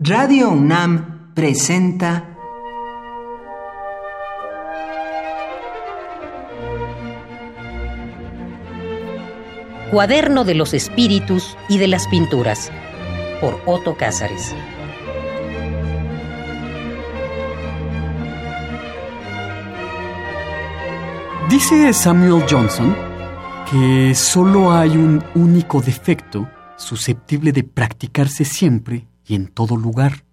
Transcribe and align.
Radio 0.00 0.50
UNAM 0.50 1.34
presenta 1.34 2.38
Cuaderno 9.90 10.44
de 10.44 10.54
los 10.54 10.72
Espíritus 10.72 11.56
y 11.68 11.78
de 11.78 11.88
las 11.88 12.06
Pinturas 12.06 12.70
por 13.40 13.60
Otto 13.66 13.96
Cázares. 13.96 14.54
Dice 21.50 21.92
Samuel 21.92 22.44
Johnson 22.48 22.96
que 23.68 24.14
solo 24.14 24.70
hay 24.70 24.90
un 24.90 25.24
único 25.34 25.80
defecto 25.80 26.48
susceptible 26.76 27.50
de 27.50 27.64
practicarse 27.64 28.44
siempre 28.44 29.08
y 29.28 29.34
en 29.34 29.48
todo 29.48 29.76
lugar, 29.76 30.24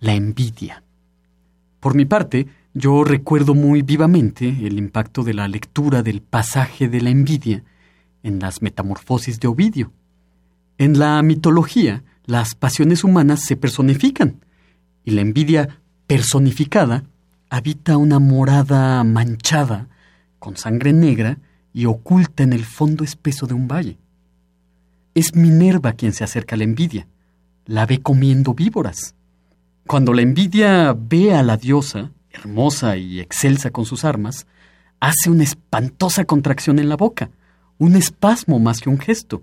la 0.00 0.14
envidia. 0.14 0.84
Por 1.80 1.94
mi 1.94 2.04
parte, 2.04 2.46
yo 2.74 3.02
recuerdo 3.02 3.54
muy 3.54 3.82
vivamente 3.82 4.48
el 4.48 4.78
impacto 4.78 5.24
de 5.24 5.34
la 5.34 5.48
lectura 5.48 6.02
del 6.02 6.20
pasaje 6.20 6.88
de 6.88 7.00
la 7.00 7.10
envidia 7.10 7.64
en 8.22 8.38
las 8.38 8.62
Metamorfosis 8.62 9.40
de 9.40 9.48
Ovidio. 9.48 9.92
En 10.76 10.98
la 10.98 11.20
mitología, 11.22 12.04
las 12.26 12.54
pasiones 12.54 13.02
humanas 13.02 13.40
se 13.44 13.56
personifican 13.56 14.44
y 15.04 15.12
la 15.12 15.22
envidia 15.22 15.80
personificada 16.06 17.04
habita 17.48 17.96
una 17.96 18.18
morada 18.18 19.02
manchada 19.04 19.88
con 20.38 20.56
sangre 20.56 20.92
negra 20.92 21.38
y 21.72 21.86
oculta 21.86 22.42
en 22.42 22.52
el 22.52 22.64
fondo 22.64 23.04
espeso 23.04 23.46
de 23.46 23.54
un 23.54 23.66
valle. 23.66 23.98
Es 25.14 25.34
Minerva 25.34 25.94
quien 25.94 26.12
se 26.12 26.24
acerca 26.24 26.54
a 26.54 26.58
la 26.58 26.64
envidia, 26.64 27.08
la 27.68 27.84
ve 27.84 28.00
comiendo 28.00 28.54
víboras. 28.54 29.14
Cuando 29.86 30.14
la 30.14 30.22
envidia 30.22 30.96
ve 30.98 31.34
a 31.34 31.42
la 31.42 31.58
diosa, 31.58 32.10
hermosa 32.30 32.96
y 32.96 33.20
excelsa 33.20 33.70
con 33.70 33.84
sus 33.84 34.04
armas, 34.04 34.46
hace 35.00 35.30
una 35.30 35.44
espantosa 35.44 36.24
contracción 36.24 36.78
en 36.78 36.88
la 36.88 36.96
boca, 36.96 37.30
un 37.76 37.94
espasmo 37.94 38.58
más 38.58 38.80
que 38.80 38.88
un 38.88 38.98
gesto. 38.98 39.42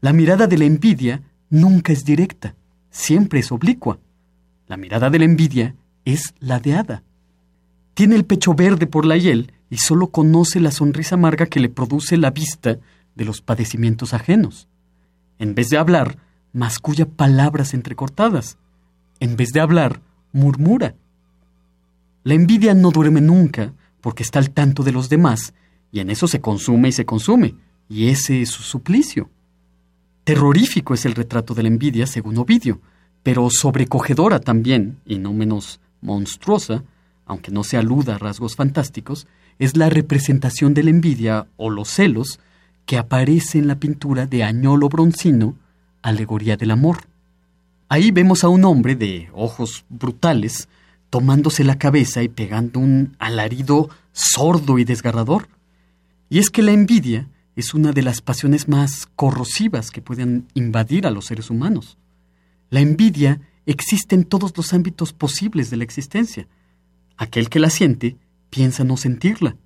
La 0.00 0.12
mirada 0.12 0.46
de 0.46 0.58
la 0.58 0.64
envidia 0.64 1.22
nunca 1.50 1.92
es 1.92 2.04
directa, 2.04 2.54
siempre 2.90 3.40
es 3.40 3.50
oblicua. 3.50 3.98
La 4.68 4.76
mirada 4.76 5.10
de 5.10 5.18
la 5.18 5.24
envidia 5.24 5.74
es 6.04 6.34
ladeada. 6.38 7.02
Tiene 7.94 8.14
el 8.14 8.26
pecho 8.26 8.54
verde 8.54 8.86
por 8.86 9.04
la 9.04 9.16
hiel 9.16 9.52
y 9.70 9.78
solo 9.78 10.10
conoce 10.10 10.60
la 10.60 10.70
sonrisa 10.70 11.16
amarga 11.16 11.46
que 11.46 11.58
le 11.58 11.68
produce 11.68 12.16
la 12.16 12.30
vista 12.30 12.78
de 13.16 13.24
los 13.24 13.42
padecimientos 13.42 14.14
ajenos. 14.14 14.68
En 15.40 15.56
vez 15.56 15.68
de 15.68 15.78
hablar, 15.78 16.16
masculla 16.58 17.06
palabras 17.06 17.72
entrecortadas. 17.72 18.58
En 19.20 19.36
vez 19.36 19.50
de 19.50 19.60
hablar, 19.60 20.00
murmura. 20.32 20.94
La 22.24 22.34
envidia 22.34 22.74
no 22.74 22.90
duerme 22.90 23.20
nunca 23.20 23.72
porque 24.00 24.22
está 24.22 24.38
al 24.38 24.50
tanto 24.50 24.82
de 24.82 24.92
los 24.92 25.08
demás 25.08 25.54
y 25.90 26.00
en 26.00 26.10
eso 26.10 26.28
se 26.28 26.40
consume 26.40 26.88
y 26.88 26.92
se 26.92 27.06
consume, 27.06 27.54
y 27.88 28.08
ese 28.08 28.42
es 28.42 28.50
su 28.50 28.62
suplicio. 28.62 29.30
Terrorífico 30.24 30.94
es 30.94 31.06
el 31.06 31.14
retrato 31.14 31.54
de 31.54 31.62
la 31.62 31.68
envidia 31.68 32.06
según 32.06 32.36
Ovidio, 32.36 32.80
pero 33.22 33.48
sobrecogedora 33.50 34.40
también, 34.40 34.98
y 35.06 35.18
no 35.18 35.32
menos 35.32 35.80
monstruosa, 36.02 36.84
aunque 37.24 37.50
no 37.50 37.64
se 37.64 37.76
aluda 37.76 38.16
a 38.16 38.18
rasgos 38.18 38.56
fantásticos, 38.56 39.26
es 39.58 39.76
la 39.76 39.88
representación 39.88 40.74
de 40.74 40.82
la 40.82 40.90
envidia 40.90 41.46
o 41.56 41.70
los 41.70 41.88
celos 41.88 42.40
que 42.86 42.98
aparece 42.98 43.58
en 43.58 43.68
la 43.68 43.76
pintura 43.76 44.26
de 44.26 44.44
Añolo 44.44 44.88
Broncino, 44.88 45.56
Alegoría 46.02 46.56
del 46.56 46.70
Amor. 46.70 47.04
Ahí 47.88 48.10
vemos 48.10 48.44
a 48.44 48.48
un 48.48 48.64
hombre 48.64 48.94
de 48.96 49.28
ojos 49.32 49.84
brutales 49.88 50.68
tomándose 51.10 51.64
la 51.64 51.78
cabeza 51.78 52.22
y 52.22 52.28
pegando 52.28 52.80
un 52.80 53.16
alarido 53.18 53.88
sordo 54.12 54.78
y 54.78 54.84
desgarrador. 54.84 55.48
Y 56.28 56.38
es 56.38 56.50
que 56.50 56.62
la 56.62 56.72
envidia 56.72 57.28
es 57.56 57.74
una 57.74 57.92
de 57.92 58.02
las 58.02 58.20
pasiones 58.20 58.68
más 58.68 59.08
corrosivas 59.16 59.90
que 59.90 60.02
pueden 60.02 60.46
invadir 60.54 61.06
a 61.06 61.10
los 61.10 61.26
seres 61.26 61.50
humanos. 61.50 61.96
La 62.70 62.80
envidia 62.80 63.40
existe 63.66 64.14
en 64.14 64.24
todos 64.24 64.56
los 64.56 64.72
ámbitos 64.72 65.12
posibles 65.12 65.70
de 65.70 65.78
la 65.78 65.84
existencia. 65.84 66.46
Aquel 67.16 67.48
que 67.48 67.58
la 67.58 67.70
siente 67.70 68.16
piensa 68.50 68.84
no 68.84 68.96
sentirla. 68.96 69.56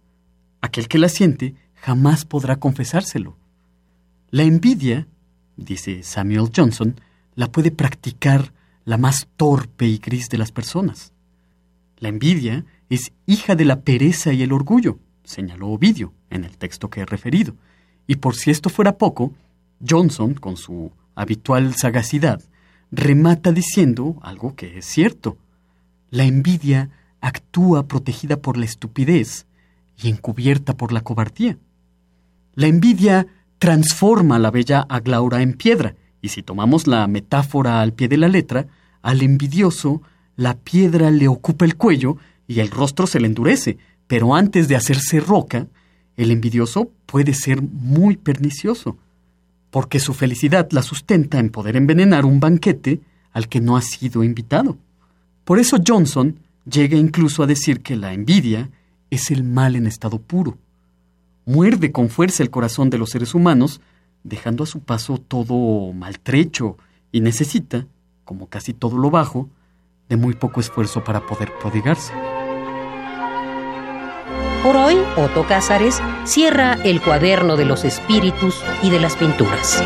Aquel 0.60 0.88
que 0.88 0.98
la 0.98 1.08
siente 1.08 1.54
jamás 1.74 2.24
podrá 2.24 2.56
confesárselo. 2.56 3.36
La 4.30 4.44
envidia, 4.44 5.06
dice 5.56 6.02
Samuel 6.02 6.50
Johnson, 6.54 6.94
la 7.34 7.50
puede 7.50 7.70
practicar 7.70 8.52
la 8.84 8.98
más 8.98 9.28
torpe 9.36 9.86
y 9.86 9.98
gris 9.98 10.28
de 10.28 10.38
las 10.38 10.52
personas. 10.52 11.12
La 11.98 12.08
envidia 12.08 12.64
es 12.88 13.12
hija 13.26 13.54
de 13.54 13.64
la 13.64 13.80
pereza 13.80 14.32
y 14.32 14.42
el 14.42 14.52
orgullo, 14.52 14.98
señaló 15.24 15.68
Ovidio 15.68 16.12
en 16.30 16.44
el 16.44 16.58
texto 16.58 16.90
que 16.90 17.00
he 17.00 17.06
referido. 17.06 17.54
Y 18.06 18.16
por 18.16 18.34
si 18.34 18.50
esto 18.50 18.68
fuera 18.68 18.98
poco, 18.98 19.32
Johnson, 19.86 20.34
con 20.34 20.56
su 20.56 20.92
habitual 21.14 21.74
sagacidad, 21.74 22.42
remata 22.90 23.52
diciendo 23.52 24.16
algo 24.22 24.54
que 24.54 24.78
es 24.78 24.84
cierto. 24.84 25.38
La 26.10 26.24
envidia 26.24 26.90
actúa 27.20 27.86
protegida 27.86 28.36
por 28.36 28.56
la 28.56 28.64
estupidez 28.64 29.46
y 29.96 30.08
encubierta 30.08 30.76
por 30.76 30.92
la 30.92 31.02
cobardía. 31.02 31.56
La 32.54 32.66
envidia 32.66 33.26
transforma 33.62 34.34
a 34.34 34.38
la 34.40 34.50
bella 34.50 34.80
Aglaura 34.88 35.40
en 35.40 35.52
piedra, 35.52 35.94
y 36.20 36.30
si 36.30 36.42
tomamos 36.42 36.88
la 36.88 37.06
metáfora 37.06 37.80
al 37.80 37.92
pie 37.92 38.08
de 38.08 38.16
la 38.16 38.26
letra, 38.26 38.66
al 39.02 39.22
envidioso 39.22 40.02
la 40.34 40.56
piedra 40.56 41.12
le 41.12 41.28
ocupa 41.28 41.64
el 41.64 41.76
cuello 41.76 42.16
y 42.48 42.58
el 42.58 42.72
rostro 42.72 43.06
se 43.06 43.20
le 43.20 43.28
endurece, 43.28 43.78
pero 44.08 44.34
antes 44.34 44.66
de 44.66 44.74
hacerse 44.74 45.20
roca, 45.20 45.68
el 46.16 46.32
envidioso 46.32 46.90
puede 47.06 47.34
ser 47.34 47.62
muy 47.62 48.16
pernicioso, 48.16 48.96
porque 49.70 50.00
su 50.00 50.12
felicidad 50.12 50.66
la 50.72 50.82
sustenta 50.82 51.38
en 51.38 51.50
poder 51.50 51.76
envenenar 51.76 52.24
un 52.24 52.40
banquete 52.40 53.00
al 53.30 53.46
que 53.48 53.60
no 53.60 53.76
ha 53.76 53.82
sido 53.82 54.24
invitado. 54.24 54.76
Por 55.44 55.60
eso 55.60 55.76
Johnson 55.86 56.36
llega 56.68 56.96
incluso 56.96 57.44
a 57.44 57.46
decir 57.46 57.80
que 57.80 57.94
la 57.94 58.12
envidia 58.12 58.70
es 59.08 59.30
el 59.30 59.44
mal 59.44 59.76
en 59.76 59.86
estado 59.86 60.18
puro. 60.18 60.58
Muerde 61.44 61.90
con 61.90 62.08
fuerza 62.08 62.42
el 62.42 62.50
corazón 62.50 62.90
de 62.90 62.98
los 62.98 63.10
seres 63.10 63.34
humanos, 63.34 63.80
dejando 64.22 64.64
a 64.64 64.66
su 64.66 64.80
paso 64.80 65.18
todo 65.18 65.92
maltrecho 65.92 66.76
y 67.10 67.20
necesita, 67.20 67.86
como 68.24 68.48
casi 68.48 68.72
todo 68.72 68.96
lo 68.96 69.10
bajo, 69.10 69.48
de 70.08 70.16
muy 70.16 70.34
poco 70.34 70.60
esfuerzo 70.60 71.02
para 71.02 71.26
poder 71.26 71.52
prodigarse. 71.60 72.12
Por 74.62 74.76
hoy, 74.76 74.96
Otto 75.16 75.44
Cázares 75.46 76.00
cierra 76.24 76.74
el 76.84 77.00
cuaderno 77.00 77.56
de 77.56 77.64
los 77.64 77.84
espíritus 77.84 78.62
y 78.82 78.90
de 78.90 79.00
las 79.00 79.16
pinturas. 79.16 79.82